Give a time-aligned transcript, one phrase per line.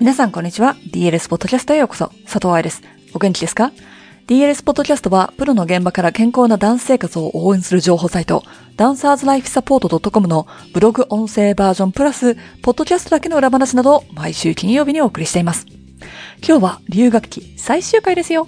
[0.00, 0.76] 皆さんこんにちは。
[0.92, 2.12] DLS ポッドキャストへようこそ。
[2.22, 2.82] 佐藤愛です。
[3.14, 3.72] お元気ですか
[4.28, 8.44] ?DLS ポッドキャストは、プロの現場から健康なダンス生活を応援する情報サイト、
[8.76, 15.66] ダンサーズライフサポート .com のブログ音声バージョンプラス、ポッドキャストだけの裏話などを毎週金曜日にお送りしています。
[16.46, 18.46] 今日は留学期最終回ですよ。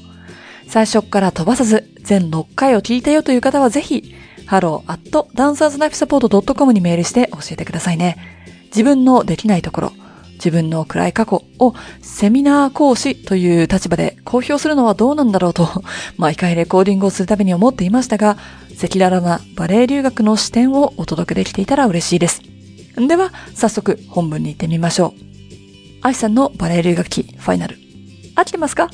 [0.69, 4.15] 最初から飛ばさず、全6回を聞いたよという方はぜひ、
[4.47, 5.01] hello at
[5.35, 8.17] dancerslifesupport.com にメールして教えてくださいね。
[8.67, 9.93] 自分のできないところ、
[10.43, 15.69] 自分の暗い過去をセミナー講師という立場で公表するのはどうなんだろうと、
[16.17, 18.39] 毎回レコーディングをするたびに思っていましたが、
[18.83, 22.41] 赤裸々なバレエ留学の視点をお届けできていたら嬉しいです。
[22.97, 25.21] では、早速本文に行ってみましょう。
[26.03, 27.77] 愛さんのバレエ留学期ファイナル。
[28.35, 28.89] 合ってますか？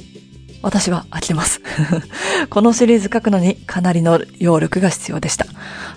[0.63, 1.61] 私は飽きてます。
[2.51, 5.47] このシリーズ書くのにかなりの揚力が必要でした。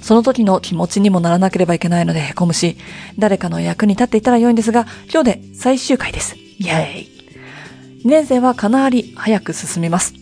[0.01, 2.77] その時の気持ちにもならなければいけないので凹むし、
[3.17, 6.35] 誰かの役に立っていたら良いんですが、今日で最終回です。
[6.59, 7.09] イェーイ
[8.05, 10.13] !2 年生はかなり早く進みます。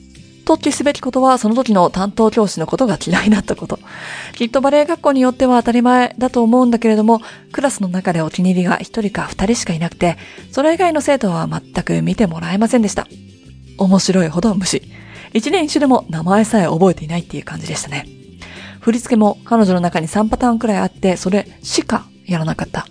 [0.47, 3.79] 特記すべきことはその時の担当教師のことが嫌いだったこと。
[4.33, 10.17] きっとバレエ学校によっては当たり前だと思うんだけれども、クラスの中でお気に入りが一人か二人しかいなくて、
[10.49, 13.07] それ以外の生徒は全く見てもらえませんでした。
[13.77, 14.83] 面白いほど無視。
[15.33, 18.05] 一年一種でも名前さえ覚えていないっていう感じでしたね。
[18.79, 22.87] 振り付けも彼女の中に3パターンくらいあって、それしかやらなかった。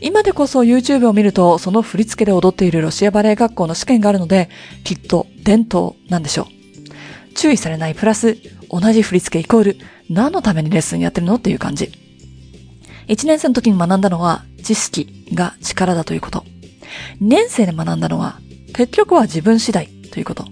[0.00, 4.48] 今でこそ YouTube を見ると、その振り付けで踊っているロシアバレエ学校の試験があるので、
[4.84, 6.48] きっと伝統なんでしょ
[7.30, 7.34] う。
[7.34, 8.36] 注意されないプラス、
[8.68, 9.76] 同じ振り付けイコール、
[10.10, 11.92] 何のためにレッスンやってるのっていう感じ。
[13.06, 16.44] 1年生の時に学んだのは、知識が力だということ。
[17.20, 18.40] 2年生で学んだのは、
[18.74, 20.44] 結局は自分次第ということ。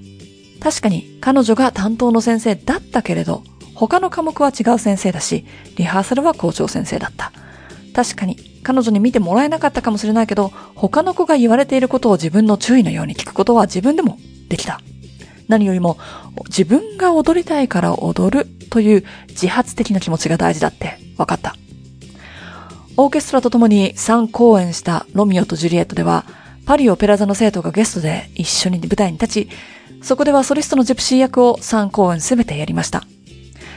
[0.61, 3.44] 確かに彼女が担当の先生だったけれど、
[3.75, 7.33] 他の科目は違う先生だし、リハーサルは校長先生だった。
[7.94, 14.19] 確かに彼女に見てもらえなかったかもしれないけど、他の子が言われていることを自分の注意のように聞くことは自分でも
[14.49, 14.81] できた。
[15.49, 15.99] 何よりも
[16.47, 21.56] 自分が踊りたいから踊るという自発的な気持ちが大事だって分かった。
[22.97, 26.25] オーケストラと共に3公演したロミオとジュリエットでは、
[26.66, 29.48] パリオペラ座の生徒がゲストで一緒に舞台に立ち、
[30.03, 33.03] そこではソリストのジェプシー役を3公演すべてやりました。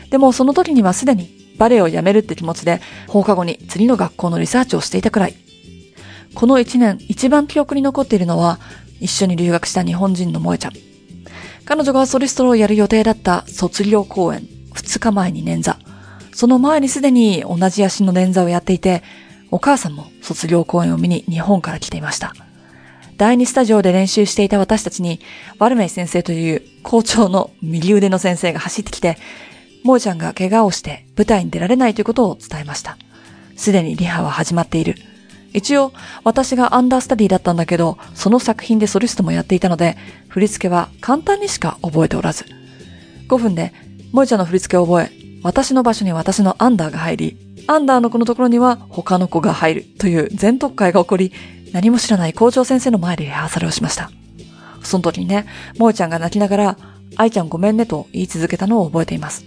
[0.10, 5.36] でもその時にはすでにバレエをやめるって気持ちで放課後に次の学校のリサーチをしていたくらい。
[6.36, 8.60] この1年一番記憶に残っているのは
[9.00, 10.74] 一緒に留学した日本人の萌えちゃん。
[11.66, 14.42] 彼女がソリストをやる予定だった卒業公演
[14.74, 15.76] 2日前に捻挫。
[16.34, 19.04] その前にすでに同じ足の捻挫をやっていて、
[19.52, 22.34] お母さんも卒業公演を見に日本から来ていました。
[23.18, 25.20] 第二スタジオで練習していた私たちに、
[25.60, 29.18] ワルメイ先生という校長の右腕の先生が走ってきて、
[29.84, 32.98] モーちゃんが怪我をして舞台に出られないということを伝えました。
[33.56, 34.96] すでにリハは始まっている。
[35.54, 39.98] 一応、私がアンダースタディだったんだけど、その作品でソリストもやっていたので、
[40.30, 42.46] 振り付けは簡単にしか覚えておらず。
[43.28, 43.72] 5分で、
[44.12, 45.12] モイちゃんの振り付けを覚え、
[45.44, 47.38] 私の場所に私のアンダーが入り、
[47.68, 51.32] アンダーの子のところには他の子が入るという全特会が起こり、
[51.74, 54.12] 何も知らない校長先生の前でリハーサルをしました。
[54.84, 55.46] その時にね、
[55.78, 56.78] モイちゃんが泣きながら、
[57.16, 59.44] 愛ちゃんごめんねと言い続けたのを覚えています。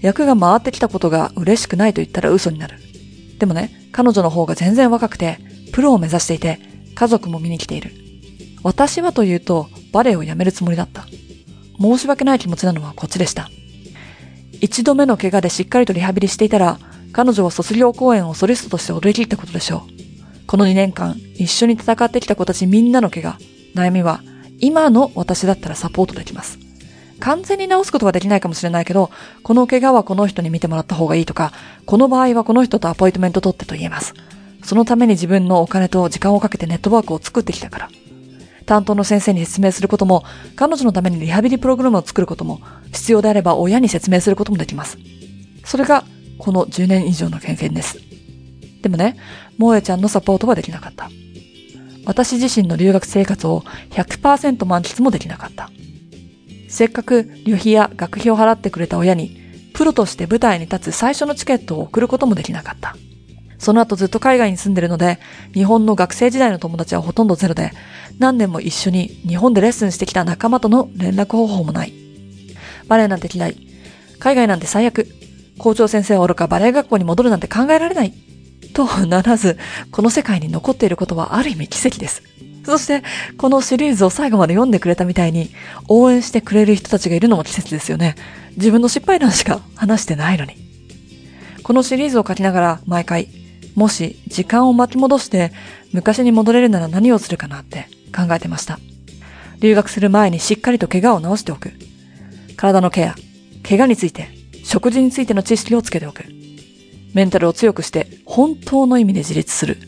[0.00, 2.78] 役が回ってきたことが嬉しくないと言ったら嘘になる。
[3.38, 5.38] でもね、彼女の方が全然若くて、
[5.72, 6.60] プロを目指していて、
[6.94, 7.92] 家族も見に来ている。
[8.62, 11.06] 私はというと、バレエをやめるつもりだった。
[11.80, 13.48] 申し訳ない気持ちなのはこっちでした。
[14.60, 16.78] 一度目の怪我でしっかりとリハビリしていたら、
[17.12, 20.01] 彼女は卒業公演をソリストとして踊り切ったことでしょう。
[20.46, 23.38] この2年間、一緒に戦ってきた子たちみんなの怪我、
[23.74, 24.22] 悩みは、
[24.58, 26.58] 今の私だったらサポートできます。
[27.22, 29.10] 完全に治すことはできないかもしれないけど、
[29.42, 31.52] この怪我はこの人に見てもらった方がいいとか、
[31.86, 34.14] この場合はこの人とアポイントメント取ってと言えます。
[34.64, 37.90] そのために自分のお金と時間をかけてネットワークを作ってきたから。
[38.66, 40.24] 担当の先生に説明することも、
[40.56, 42.60] 彼女のためにリハビリプログラムを作ることも、
[42.92, 44.98] 必要であれば親に説明することもできます。
[45.64, 46.04] それが、
[46.38, 47.98] この10年以上の経験です。
[48.82, 49.16] でもね、
[49.58, 51.10] 萌えちゃんのサポートはできなかった。
[52.04, 55.70] 私自身の留学生活を100%満喫もできなかった。
[56.68, 59.40] せっかく旅費や学費を払ってくれた親に、
[59.72, 62.96] プロとして舞台に立つ最初のチケットを送ることもできなかった。
[63.58, 65.20] その後ずっと海外に住んでるので、
[65.54, 67.70] 日本の学生時代の友達はほとんどゼロで、
[68.18, 71.92] 何年も一緒に日本でレッスンしてきた仲間との連絡方法もない。
[72.88, 73.56] バレエなんて嫌い。
[74.18, 75.06] 海外なんて最悪。
[75.58, 78.12] 校長先生はおろかバレエ学校に戻るなんて考えられない。
[78.72, 79.58] とならず、
[79.90, 82.22] この世界に残っていることはある意味奇跡です。
[82.64, 83.02] そして、
[83.36, 85.50] このシリーズを最後まで読んでくれたみたいに、
[85.88, 88.14] 応援してくれる人たちがいるのも季節ですよね。
[88.56, 90.56] 自分の失敗談しか話してないのに。
[91.62, 93.28] このシリーズを書きながら毎回、
[93.74, 95.52] もし時間を巻き戻して
[95.92, 98.78] 昔に戻れるなら何をするかなって考えてました。
[99.60, 101.72] 留学する前にしっかりと怪我を治しておく。
[102.56, 103.14] 体のケア、
[103.66, 104.28] 怪我について、
[104.64, 106.24] 食事についての知識をつけておく。
[107.14, 109.78] メンタルを強くして本当の意味で自立する。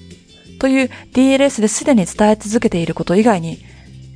[0.59, 3.59] という DLS ですでに伝え続けていること以外に、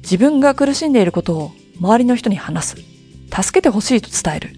[0.02, 2.76] 自分が苦しんでいることを周りの人に話す。
[3.30, 4.50] 助けてほしいと伝える。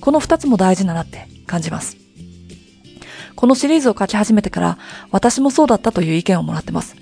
[0.00, 1.96] この二つも大事だなって感じます。
[3.36, 4.78] このシリーズを書き始めてから
[5.10, 6.96] 私もそうだったという意見をもらってます。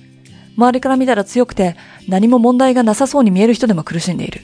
[0.57, 1.77] 周りから見たら強くて
[2.09, 4.41] 何も問題がなさそうに見える人でも苦しんでいる。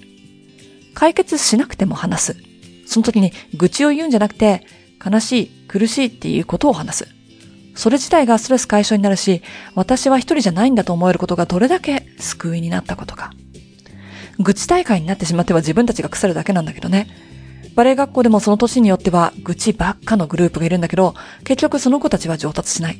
[0.95, 2.37] 解決しなくても話す。
[2.87, 4.67] その時に愚痴を言うんじゃなくて
[5.05, 7.09] 悲しい、苦しいっていうことを話す。
[7.75, 9.43] それ自体がストレス解消になるし、
[9.75, 13.33] 私は一人じゃないんだと思えることがどれだけ救いになったことか。
[14.41, 17.09] 愚痴大会になってしまっては自分たちが腐るだけなんだけどね。
[17.77, 21.15] バレエ学校でもその年によっては愚痴ばっかのグループがいるんだけど、
[21.45, 22.99] 結局その子たちは上達しない。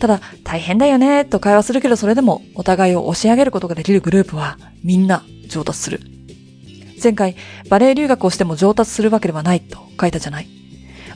[0.00, 6.00] ただ、大変だよね、と会話するけどそれでもお互いを押し上げることができるグループはみんな上達する。
[7.02, 7.36] 前回、
[7.68, 10.48] バレエ留学をしても上達するわけではないと書いたじゃない。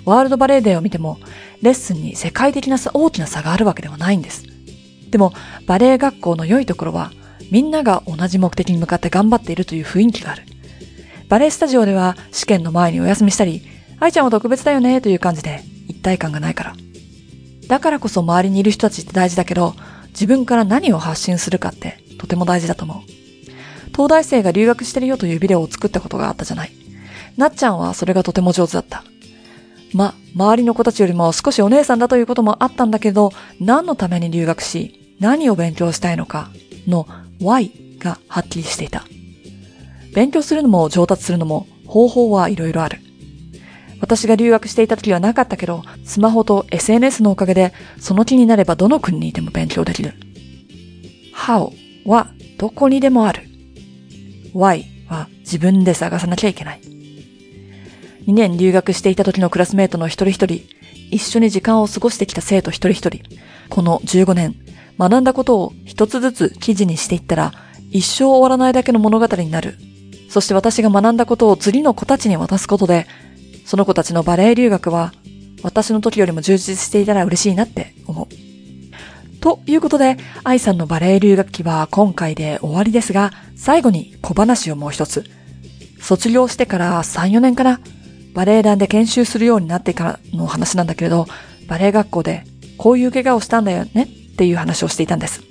[0.05, 1.19] ワールドバレエデーを見ても、
[1.62, 4.44] レッスンに世界的な大きな差があるわけではないんです。
[5.11, 5.32] でも、
[5.67, 7.12] バレエ学校の良いところは、
[7.50, 10.44] みんなが同じ目的に向かって頑張っているという雰囲気がある。
[11.29, 13.62] バレエスタジオでは試験の前にお休みしたり、
[13.99, 16.75] 愛ちゃんは特別だよねという感じで一体感がないから。
[17.69, 19.75] だからこそ周りにいる人たちって大事だけど、
[20.08, 22.99] 自分から何を発信するかってとても大事だと思う。
[23.93, 26.73] 東大生が留学してるよというビデオを作ったことがあったじゃない。
[27.37, 29.05] なっちゃんはそれがとても上手だった。
[29.93, 36.51] ま、周りの子たちよりも少しお姉さんだということもあったんだけど、何のために留学し、何を勉強したいのか
[36.87, 37.07] の
[37.41, 39.05] why がはっきりしていた。
[40.15, 42.99] 勉強するのも上達するのも方法はいろいろある。
[44.01, 50.15] 私が留学していた時はなかったけど、スマホと SNS のおかげで、その気になればどの国にいても勉強できる。
[51.35, 51.71] how
[52.07, 52.29] は
[52.59, 53.43] どこにでもある。
[54.55, 56.90] why は自分で探さなきゃいけない。
[58.27, 60.67] 2年留学していた時のクラスメートの一人一人、
[61.11, 63.21] 一緒に時間を過ごしてきた生徒一人一人、
[63.69, 64.55] この15年、
[64.99, 67.53] 学んだことを一つずつ記事にしていったら、
[67.91, 69.75] 一生終わらないだけの物語になる
[70.31, 73.07] そして私が学んだことを次の子たちに渡すことで、
[73.67, 75.13] その子たちのバレエ留学は
[75.65, 79.41] 私の時よりも充実していたら嬉しいなって思う。
[79.41, 85.25] ということで、愛さんのバレエ留学期は今回で終わりですが、最後に小話をもう一つ。
[85.99, 87.81] 卒業してから3、4年かな、
[88.35, 91.27] バレエ団で研修するようになってからの話なんだけれど、
[91.69, 92.44] バレエ学校で
[92.79, 95.43] こういう怪我をしたんだよねっていう話をしていたんです。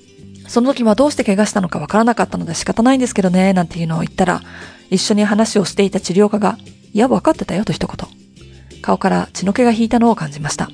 [0.48, 4.42] その時はどうして怪我したのかわからなかったので仕方ないんですけどね、なんていうのを言ったら、
[4.90, 6.58] 一緒に話をしていた治療家が、
[6.92, 8.82] いや、わかってたよと一言。
[8.82, 10.70] 顔から血の気が引いたのを感じました。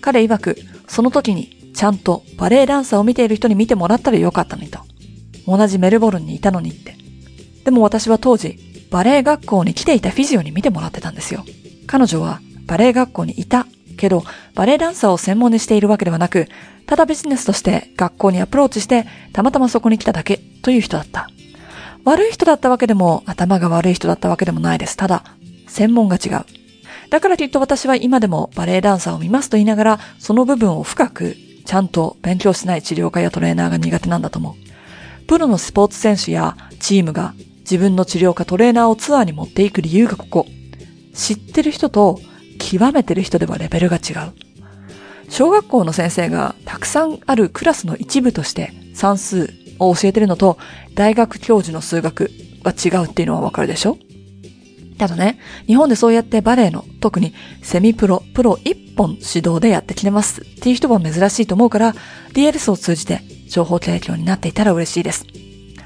[0.00, 0.56] 彼曰く、
[0.86, 4.78] その時にちゃんとバレエダンサーを見ている人に見てもらったらよかったのにと。
[5.46, 6.96] 同じメルボルンにいたのにって。
[7.64, 8.58] でも私は当時、
[8.94, 11.44] バレエ学校に来ていたフィジオに見てもらってたんですよ。
[11.88, 14.22] 彼女はバレエ学校にいたけど、
[14.54, 16.46] バレエダンサーを専門にしているわけではなく、
[16.86, 21.28] ただビジネスとして学校にアプローチして、たまたまそこに来ただけという人だった。
[22.04, 24.96] 悪い人だったわけでも、頭が悪い人だったわけでもないです。
[24.96, 25.24] ただ、
[25.66, 26.46] 専門が違う。
[27.10, 35.26] だからきっと私は今でもバレエダンサーを見ますと言いながら、その部分を深く、ちゃんと勉強しない治療家やトレーナーが苦手なんだと思う。
[35.26, 37.34] プロのスポーツ選手やチームが
[37.64, 40.46] 自分の治療家トレーナーをツアーに持っていく理由がここ。
[41.14, 42.20] 知ってる人と
[42.58, 44.32] 極めてる人ではレベルが違う。
[45.28, 50.58] 小学校の先生がたくさんあるクラスの一部として算数を教えてるのと
[50.94, 52.30] 大学教授の数学
[52.62, 53.96] が違うっていうのはわかるでしょ？
[54.98, 61.94] ただね、日本でそうやってバレエの、特にセミプロ、プロ一本指導でやってきてますっていう人は珍しいと思うから、
[62.32, 65.26] DLS を通じて情報提供になっていたら嬉しいです。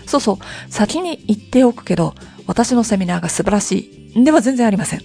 [0.09, 2.15] そうそう、先に言っておくけど、
[2.47, 5.03] 私のセミナーが素晴らしい、では全然ありません。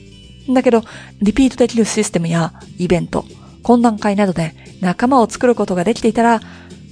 [0.53, 0.83] だけど、
[1.21, 3.25] リピートできるシステムやイベント、
[3.63, 6.41] 懇談会などで仲間を作ることができていたら、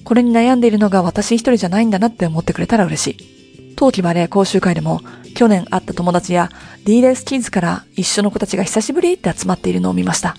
[0.04, 3.76] これに悩んでいるのが私一人じゃないんだなって思ってくれたら嬉しい。
[3.76, 5.02] 冬季バレエ講習会でも、
[5.36, 6.50] 去年会った友達や
[6.86, 10.36] D レースキッズから一緒の子たちが久しぶりって集まっているのを見ました。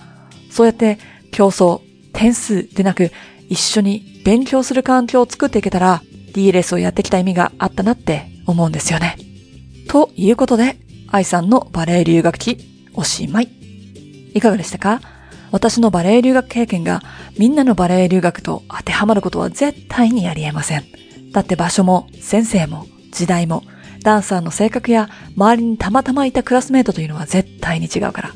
[0.51, 0.99] そうやって
[1.31, 1.81] 競争、
[2.13, 3.11] 点数でなく、
[3.49, 6.01] 一緒に勉強する環境を作っていけたら、
[6.33, 9.17] DLS をやってきた意味があったなって思うんですよね。
[9.87, 10.77] ということで、
[11.09, 13.49] 愛さんのバレエ留学期、おしまい。
[14.33, 15.01] いかがでしたか？
[15.51, 17.03] 私のバレエ留学経験が
[17.37, 20.83] みんなのバレエ留学と当てはまることは絶対にありえません。
[21.31, 23.63] だって場所も先生も時代も
[24.03, 28.31] ダンサーの性格や周りにたまたまいたクラスメートというのは絶対に違うから。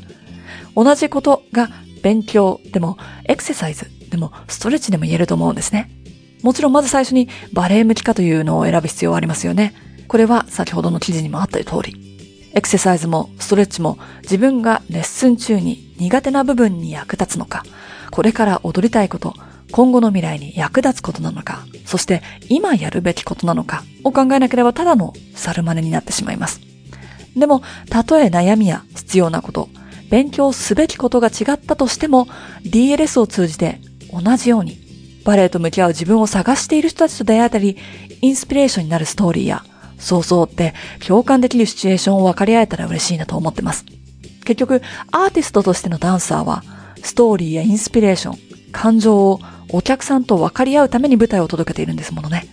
[0.76, 1.68] 同じことが
[2.04, 5.90] 勉強でもエクササイズでもストレッチでも言えると思うんですね。
[6.42, 9.74] もちろんまず最初にバレエ向きかというのを選ぶ必要はありますよね。
[10.06, 12.08] これは先ほどの記事にもあった通り。
[12.54, 17.62] エクササイズもストレッチも自分がレッスン中に苦手な部分に役立つのか、
[18.10, 19.34] これから踊りたいこと、
[19.70, 26.60] 今後の未来に役立つことなのか、そして今やるべきことなのかを考えなければただの猿真似になってしまいます。
[27.36, 29.68] でも、たとえ悩みや必要なこと、
[30.10, 32.26] 勉強すべきことが違ったとしても、
[32.64, 33.80] DLS を通じて
[34.10, 34.87] 同じように
[35.28, 37.76] バレエと向き合う自分を探している人たちと出会えたり、
[38.22, 39.62] インスピレーションになるストーリーや、
[39.98, 40.72] そうそうって
[41.06, 43.84] 共感できるシチュエーションを分かり合えたら嬉しいなと思ってます。
[44.46, 44.80] 結局、
[45.12, 46.64] アーティストとしてのダンサーは、
[47.02, 48.38] ストーリーやインスピレーション、
[48.72, 52.46] 感情をお客さんと分かり合うために舞台を届けているんですものね。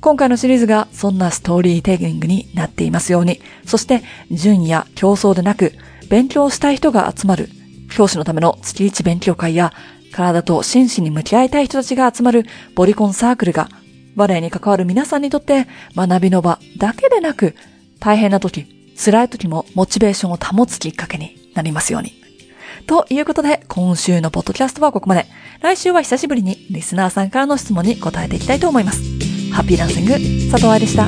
[0.00, 5.72] 今回のシリーズがそんなストーリーテリングになっていますように、そして順位や競争でなく、
[6.08, 7.48] 勉強したい人が集まる、
[7.90, 9.72] 教師のための月一勉強会や、
[10.16, 13.68] 体と心身に向き合いたい人たちが集まるボリコンサークルが、
[14.14, 17.54] バレエに関わる皆さんにとって学びの場だけでなく、
[18.00, 22.14] 大変な時、辛い時もモチベーションを保つきっかけになりますように。
[22.86, 25.26] ということで、今週のポッドキャストはここまで。
[25.60, 29.02] 来週は久しぶりにリスナーさんからの質問に答えていきたいと思います。
[29.52, 30.12] ハッピーランシング、
[30.50, 31.06] 佐藤愛でした。